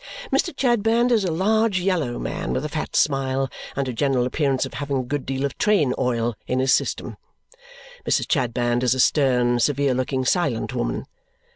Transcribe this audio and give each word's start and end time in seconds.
Mr. 0.31 0.51
Chadband 0.57 1.11
is 1.11 1.23
a 1.23 1.31
large 1.31 1.79
yellow 1.79 2.17
man 2.17 2.53
with 2.53 2.65
a 2.65 2.69
fat 2.69 2.95
smile 2.95 3.51
and 3.75 3.87
a 3.87 3.93
general 3.93 4.25
appearance 4.25 4.65
of 4.65 4.73
having 4.73 4.97
a 4.97 5.03
good 5.03 5.27
deal 5.27 5.45
of 5.45 5.55
train 5.59 5.93
oil 5.99 6.35
in 6.47 6.57
his 6.57 6.73
system. 6.73 7.17
Mrs. 8.03 8.25
Chadband 8.27 8.81
is 8.81 8.95
a 8.95 8.99
stern, 8.99 9.59
severe 9.59 9.93
looking, 9.93 10.25
silent 10.25 10.73
woman. 10.73 11.05